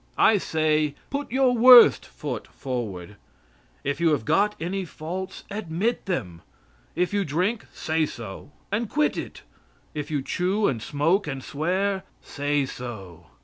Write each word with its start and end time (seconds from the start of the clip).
I 0.17 0.39
say 0.39 0.95
put 1.11 1.31
your 1.31 1.55
worst 1.55 2.07
foot 2.07 2.47
forward. 2.47 3.17
If 3.83 4.01
you 4.01 4.09
have 4.13 4.25
got 4.25 4.55
any 4.59 4.83
faults 4.83 5.43
admit 5.51 6.07
them. 6.07 6.41
If 6.95 7.13
you 7.13 7.23
drink 7.23 7.67
say 7.71 8.07
so 8.07 8.51
and 8.71 8.89
quit 8.89 9.15
it. 9.15 9.43
If 9.93 10.09
you 10.09 10.23
chew 10.23 10.67
and 10.67 10.81
smoke 10.81 11.27
and 11.27 11.43
swear, 11.43 12.01
say 12.19 12.65
so. 12.65 13.27